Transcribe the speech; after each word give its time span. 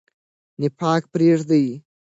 نفاق 0.61 1.03
پریږدئ. 1.13 1.67